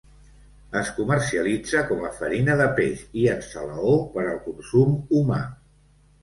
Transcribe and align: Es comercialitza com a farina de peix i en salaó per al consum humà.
Es 0.79 0.87
comercialitza 0.99 1.83
com 1.91 2.01
a 2.07 2.09
farina 2.21 2.55
de 2.61 2.67
peix 2.79 3.05
i 3.25 3.27
en 3.35 3.45
salaó 3.49 3.93
per 4.17 4.25
al 4.33 4.41
consum 4.49 4.97
humà. 5.21 5.41